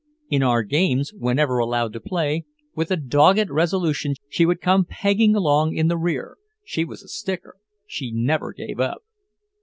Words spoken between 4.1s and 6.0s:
she would come pegging along in the